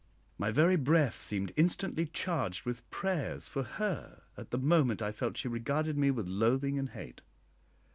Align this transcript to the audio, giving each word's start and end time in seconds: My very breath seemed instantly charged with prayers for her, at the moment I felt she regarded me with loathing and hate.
My 0.39 0.49
very 0.49 0.77
breath 0.77 1.15
seemed 1.15 1.51
instantly 1.55 2.07
charged 2.07 2.65
with 2.65 2.89
prayers 2.89 3.47
for 3.47 3.61
her, 3.61 4.23
at 4.35 4.49
the 4.49 4.57
moment 4.57 4.99
I 4.99 5.11
felt 5.11 5.37
she 5.37 5.47
regarded 5.47 5.95
me 5.95 6.09
with 6.09 6.27
loathing 6.27 6.79
and 6.79 6.89
hate. 6.89 7.21